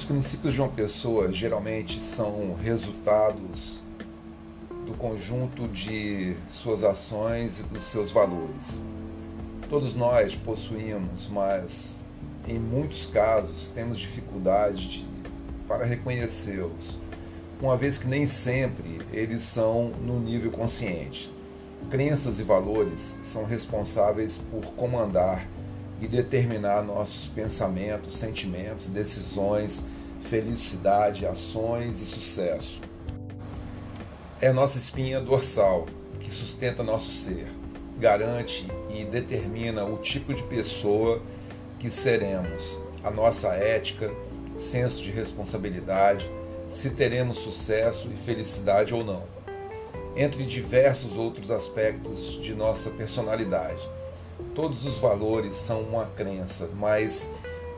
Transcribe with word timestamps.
Os 0.00 0.06
princípios 0.06 0.54
de 0.54 0.62
uma 0.62 0.70
pessoa 0.70 1.30
geralmente 1.30 2.00
são 2.00 2.54
resultados 2.54 3.82
do 4.86 4.94
conjunto 4.94 5.68
de 5.68 6.34
suas 6.48 6.82
ações 6.82 7.58
e 7.58 7.62
dos 7.64 7.82
seus 7.82 8.10
valores. 8.10 8.82
Todos 9.68 9.94
nós 9.94 10.34
possuímos, 10.34 11.28
mas 11.28 12.00
em 12.48 12.58
muitos 12.58 13.04
casos 13.04 13.68
temos 13.68 13.98
dificuldade 13.98 14.88
de, 14.88 15.06
para 15.68 15.84
reconhecê-los, 15.84 16.98
uma 17.60 17.76
vez 17.76 17.98
que 17.98 18.08
nem 18.08 18.26
sempre 18.26 19.02
eles 19.12 19.42
são 19.42 19.90
no 20.00 20.18
nível 20.18 20.50
consciente. 20.50 21.30
Crenças 21.90 22.40
e 22.40 22.42
valores 22.42 23.16
são 23.22 23.44
responsáveis 23.44 24.38
por 24.50 24.64
comandar 24.72 25.46
e 26.00 26.08
determinar 26.08 26.82
nossos 26.82 27.28
pensamentos, 27.28 28.16
sentimentos, 28.16 28.88
decisões, 28.88 29.84
felicidade, 30.20 31.26
ações 31.26 32.00
e 32.00 32.06
sucesso. 32.06 32.82
É 34.40 34.52
nossa 34.52 34.78
espinha 34.78 35.20
dorsal 35.20 35.86
que 36.18 36.32
sustenta 36.32 36.82
nosso 36.82 37.12
ser, 37.12 37.46
garante 37.98 38.66
e 38.88 39.04
determina 39.04 39.84
o 39.84 39.98
tipo 39.98 40.32
de 40.32 40.42
pessoa 40.44 41.20
que 41.78 41.90
seremos, 41.90 42.78
a 43.02 43.10
nossa 43.10 43.48
ética, 43.48 44.10
senso 44.58 45.02
de 45.02 45.10
responsabilidade, 45.10 46.30
se 46.70 46.90
teremos 46.90 47.38
sucesso 47.38 48.10
e 48.12 48.16
felicidade 48.16 48.94
ou 48.94 49.02
não, 49.02 49.24
entre 50.14 50.44
diversos 50.44 51.16
outros 51.16 51.50
aspectos 51.50 52.40
de 52.40 52.54
nossa 52.54 52.90
personalidade. 52.90 53.80
Todos 54.54 54.86
os 54.86 54.98
valores 54.98 55.56
são 55.56 55.82
uma 55.82 56.06
crença, 56.06 56.68
mas 56.78 57.30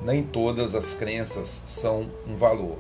nem 0.04 0.22
todas 0.22 0.74
as 0.74 0.94
crenças 0.94 1.62
são 1.66 2.10
um 2.26 2.36
valor. 2.36 2.78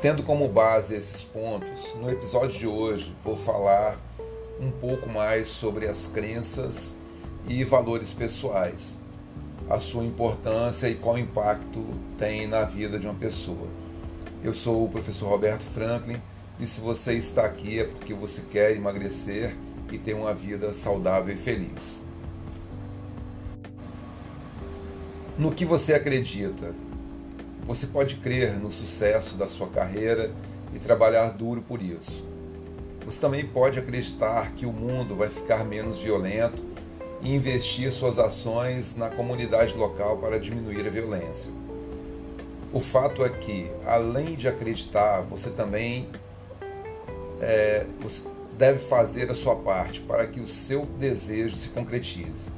Tendo 0.00 0.22
como 0.22 0.48
base 0.48 0.94
esses 0.94 1.24
pontos, 1.24 1.94
no 1.94 2.10
episódio 2.10 2.58
de 2.58 2.66
hoje 2.66 3.14
vou 3.24 3.36
falar 3.36 3.98
um 4.60 4.70
pouco 4.70 5.08
mais 5.08 5.48
sobre 5.48 5.88
as 5.88 6.06
crenças 6.06 6.96
e 7.48 7.64
valores 7.64 8.12
pessoais, 8.12 8.98
a 9.68 9.80
sua 9.80 10.04
importância 10.04 10.88
e 10.88 10.94
qual 10.94 11.18
impacto 11.18 11.84
tem 12.18 12.46
na 12.46 12.62
vida 12.62 12.98
de 12.98 13.06
uma 13.06 13.14
pessoa. 13.14 13.66
Eu 14.44 14.54
sou 14.54 14.84
o 14.84 14.88
professor 14.88 15.28
Roberto 15.28 15.62
Franklin 15.62 16.20
e 16.60 16.66
se 16.66 16.80
você 16.80 17.14
está 17.14 17.44
aqui 17.44 17.80
é 17.80 17.84
porque 17.84 18.14
você 18.14 18.42
quer 18.42 18.76
emagrecer 18.76 19.56
e 19.90 19.98
ter 19.98 20.14
uma 20.14 20.34
vida 20.34 20.74
saudável 20.74 21.34
e 21.34 21.38
feliz. 21.38 22.02
No 25.36 25.50
que 25.50 25.64
você 25.64 25.94
acredita? 25.94 26.72
Você 27.66 27.88
pode 27.88 28.14
crer 28.16 28.54
no 28.54 28.70
sucesso 28.70 29.36
da 29.36 29.48
sua 29.48 29.66
carreira 29.66 30.30
e 30.72 30.78
trabalhar 30.78 31.30
duro 31.30 31.60
por 31.60 31.82
isso. 31.82 32.24
Você 33.04 33.20
também 33.20 33.44
pode 33.44 33.76
acreditar 33.76 34.52
que 34.52 34.64
o 34.64 34.72
mundo 34.72 35.16
vai 35.16 35.28
ficar 35.28 35.64
menos 35.64 35.98
violento 35.98 36.62
e 37.20 37.34
investir 37.34 37.90
suas 37.90 38.20
ações 38.20 38.94
na 38.96 39.10
comunidade 39.10 39.74
local 39.74 40.18
para 40.18 40.38
diminuir 40.38 40.86
a 40.86 40.90
violência. 40.90 41.50
O 42.72 42.78
fato 42.78 43.24
é 43.24 43.28
que, 43.28 43.68
além 43.84 44.36
de 44.36 44.46
acreditar, 44.46 45.22
você 45.22 45.50
também 45.50 46.08
é, 47.40 47.84
você 48.00 48.20
deve 48.56 48.78
fazer 48.78 49.28
a 49.32 49.34
sua 49.34 49.56
parte 49.56 50.00
para 50.00 50.28
que 50.28 50.38
o 50.38 50.46
seu 50.46 50.86
desejo 50.86 51.56
se 51.56 51.70
concretize. 51.70 52.50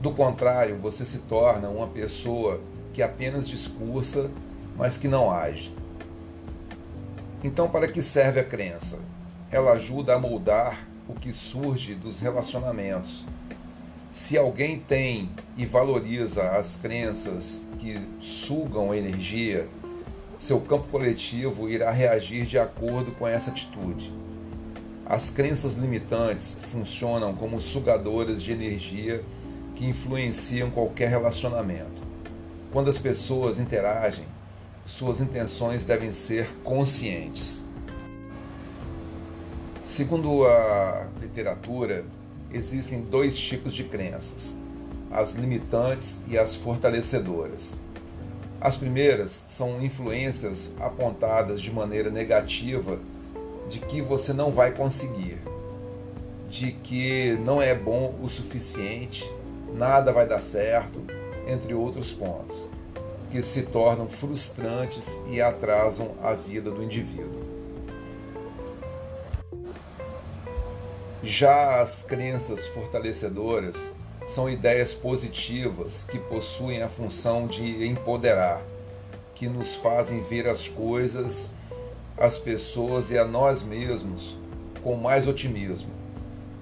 Do 0.00 0.12
contrário, 0.12 0.78
você 0.78 1.04
se 1.04 1.18
torna 1.18 1.68
uma 1.68 1.88
pessoa 1.88 2.60
que 2.92 3.02
apenas 3.02 3.48
discursa, 3.48 4.30
mas 4.76 4.96
que 4.96 5.08
não 5.08 5.30
age. 5.30 5.74
Então, 7.42 7.68
para 7.68 7.88
que 7.88 8.00
serve 8.00 8.38
a 8.38 8.44
crença? 8.44 9.00
Ela 9.50 9.72
ajuda 9.72 10.14
a 10.14 10.18
moldar 10.18 10.86
o 11.08 11.14
que 11.14 11.32
surge 11.32 11.94
dos 11.94 12.20
relacionamentos. 12.20 13.24
Se 14.10 14.38
alguém 14.38 14.78
tem 14.78 15.30
e 15.56 15.66
valoriza 15.66 16.50
as 16.50 16.76
crenças 16.76 17.62
que 17.78 17.98
sugam 18.20 18.94
energia, 18.94 19.66
seu 20.38 20.60
campo 20.60 20.86
coletivo 20.88 21.68
irá 21.68 21.90
reagir 21.90 22.46
de 22.46 22.58
acordo 22.58 23.10
com 23.12 23.26
essa 23.26 23.50
atitude. 23.50 24.12
As 25.04 25.30
crenças 25.30 25.74
limitantes 25.74 26.56
funcionam 26.70 27.34
como 27.34 27.60
sugadoras 27.60 28.42
de 28.42 28.52
energia 28.52 29.24
que 29.78 29.86
influenciam 29.86 30.72
qualquer 30.72 31.08
relacionamento. 31.08 32.02
Quando 32.72 32.88
as 32.88 32.98
pessoas 32.98 33.60
interagem, 33.60 34.24
suas 34.84 35.20
intenções 35.20 35.84
devem 35.84 36.10
ser 36.10 36.48
conscientes. 36.64 37.64
Segundo 39.84 40.44
a 40.44 41.06
literatura, 41.20 42.04
existem 42.52 43.02
dois 43.02 43.38
tipos 43.38 43.72
de 43.72 43.84
crenças: 43.84 44.56
as 45.12 45.34
limitantes 45.34 46.18
e 46.26 46.36
as 46.36 46.56
fortalecedoras. 46.56 47.76
As 48.60 48.76
primeiras 48.76 49.44
são 49.46 49.80
influências 49.80 50.74
apontadas 50.80 51.62
de 51.62 51.70
maneira 51.70 52.10
negativa 52.10 52.98
de 53.70 53.78
que 53.78 54.02
você 54.02 54.32
não 54.32 54.50
vai 54.50 54.72
conseguir, 54.72 55.38
de 56.50 56.72
que 56.72 57.38
não 57.44 57.62
é 57.62 57.76
bom 57.76 58.18
o 58.20 58.28
suficiente, 58.28 59.24
nada 59.74 60.12
vai 60.12 60.26
dar 60.26 60.40
certo, 60.40 61.02
entre 61.46 61.74
outros 61.74 62.12
pontos, 62.12 62.68
que 63.30 63.42
se 63.42 63.62
tornam 63.62 64.08
frustrantes 64.08 65.20
e 65.28 65.40
atrasam 65.40 66.14
a 66.22 66.32
vida 66.32 66.70
do 66.70 66.82
indivíduo. 66.82 67.46
Já 71.22 71.80
as 71.80 72.02
crenças 72.02 72.66
fortalecedoras 72.68 73.94
são 74.26 74.48
ideias 74.48 74.94
positivas 74.94 76.04
que 76.04 76.18
possuem 76.18 76.82
a 76.82 76.88
função 76.88 77.46
de 77.46 77.86
empoderar, 77.86 78.62
que 79.34 79.48
nos 79.48 79.74
fazem 79.74 80.22
ver 80.22 80.46
as 80.46 80.68
coisas, 80.68 81.52
as 82.16 82.38
pessoas 82.38 83.10
e 83.10 83.18
a 83.18 83.24
nós 83.24 83.62
mesmos 83.62 84.38
com 84.82 84.96
mais 84.96 85.26
otimismo. 85.26 85.90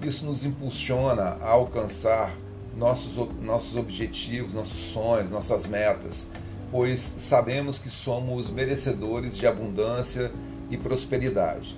Isso 0.01 0.25
nos 0.25 0.45
impulsiona 0.45 1.37
a 1.41 1.49
alcançar 1.49 2.31
nossos, 2.77 3.17
nossos 3.41 3.75
objetivos, 3.75 4.53
nossos 4.53 4.91
sonhos, 4.91 5.31
nossas 5.31 5.65
metas, 5.65 6.29
pois 6.71 6.99
sabemos 7.17 7.79
que 7.79 7.89
somos 7.89 8.49
merecedores 8.49 9.35
de 9.35 9.47
abundância 9.47 10.31
e 10.69 10.77
prosperidade. 10.77 11.75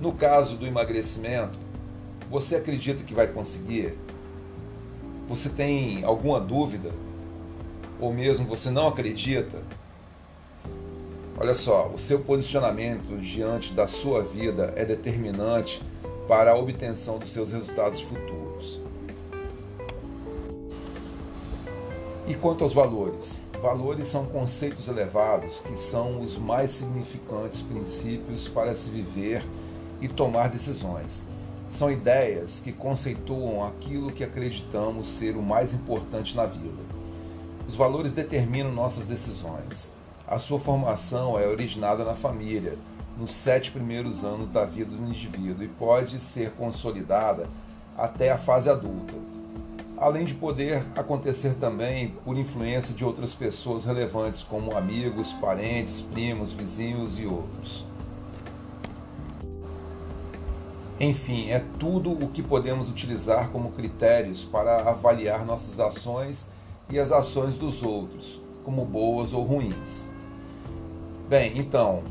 No 0.00 0.12
caso 0.12 0.56
do 0.56 0.66
emagrecimento, 0.66 1.58
você 2.30 2.56
acredita 2.56 3.02
que 3.02 3.14
vai 3.14 3.26
conseguir? 3.26 3.94
Você 5.28 5.48
tem 5.48 6.04
alguma 6.04 6.38
dúvida? 6.38 6.90
Ou 7.98 8.12
mesmo 8.12 8.46
você 8.46 8.70
não 8.70 8.88
acredita? 8.88 9.62
Olha 11.38 11.54
só, 11.54 11.88
o 11.88 11.98
seu 11.98 12.20
posicionamento 12.20 13.18
diante 13.20 13.72
da 13.72 13.86
sua 13.86 14.22
vida 14.22 14.72
é 14.76 14.84
determinante 14.84 15.82
para 16.28 16.52
a 16.52 16.56
obtenção 16.56 17.18
dos 17.18 17.30
seus 17.30 17.50
resultados 17.50 18.00
futuros. 18.00 18.45
E 22.28 22.34
quanto 22.34 22.64
aos 22.64 22.72
valores? 22.72 23.40
Valores 23.62 24.08
são 24.08 24.26
conceitos 24.26 24.88
elevados 24.88 25.60
que 25.60 25.76
são 25.76 26.20
os 26.20 26.36
mais 26.36 26.72
significantes 26.72 27.62
princípios 27.62 28.48
para 28.48 28.74
se 28.74 28.90
viver 28.90 29.44
e 30.00 30.08
tomar 30.08 30.48
decisões. 30.48 31.24
São 31.70 31.88
ideias 31.88 32.58
que 32.58 32.72
conceituam 32.72 33.64
aquilo 33.64 34.10
que 34.10 34.24
acreditamos 34.24 35.06
ser 35.06 35.36
o 35.36 35.42
mais 35.42 35.72
importante 35.72 36.36
na 36.36 36.46
vida. 36.46 36.82
Os 37.68 37.76
valores 37.76 38.10
determinam 38.10 38.72
nossas 38.72 39.06
decisões. 39.06 39.92
A 40.26 40.36
sua 40.36 40.58
formação 40.58 41.38
é 41.38 41.46
originada 41.46 42.04
na 42.04 42.16
família, 42.16 42.76
nos 43.16 43.30
sete 43.30 43.70
primeiros 43.70 44.24
anos 44.24 44.48
da 44.48 44.64
vida 44.64 44.90
do 44.90 45.08
indivíduo 45.08 45.62
e 45.62 45.68
pode 45.68 46.18
ser 46.18 46.50
consolidada 46.52 47.48
até 47.96 48.32
a 48.32 48.36
fase 48.36 48.68
adulta, 48.68 49.14
além 49.96 50.24
de 50.24 50.34
poder 50.34 50.84
acontecer 50.94 51.54
também 51.54 52.08
por 52.24 52.36
influência 52.36 52.94
de 52.94 53.04
outras 53.04 53.34
pessoas 53.34 53.84
relevantes, 53.84 54.42
como 54.42 54.76
amigos, 54.76 55.32
parentes, 55.34 56.02
primos, 56.02 56.52
vizinhos 56.52 57.18
e 57.18 57.26
outros. 57.26 57.86
Enfim, 60.98 61.50
é 61.50 61.62
tudo 61.78 62.12
o 62.12 62.28
que 62.28 62.42
podemos 62.42 62.88
utilizar 62.88 63.50
como 63.50 63.72
critérios 63.72 64.44
para 64.44 64.88
avaliar 64.88 65.44
nossas 65.44 65.78
ações 65.78 66.48
e 66.88 66.98
as 66.98 67.12
ações 67.12 67.56
dos 67.56 67.82
outros, 67.82 68.40
como 68.64 68.84
boas 68.84 69.32
ou 69.32 69.42
ruins. 69.42 70.08
Bem, 71.28 71.58
então, 71.58 72.02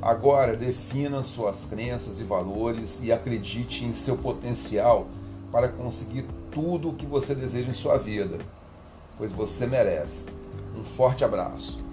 agora 0.00 0.56
defina 0.56 1.22
suas 1.22 1.66
crenças 1.66 2.20
e 2.20 2.24
valores 2.24 3.00
e 3.02 3.12
acredite 3.12 3.84
em 3.84 3.92
seu 3.92 4.16
potencial 4.16 5.06
para 5.52 5.68
conseguir 5.68 6.24
tudo 6.50 6.90
o 6.90 6.94
que 6.94 7.06
você 7.06 7.34
deseja 7.34 7.68
em 7.68 7.72
sua 7.72 7.98
vida, 7.98 8.38
pois 9.16 9.32
você 9.32 9.66
merece. 9.66 10.26
Um 10.76 10.84
forte 10.84 11.24
abraço. 11.24 11.89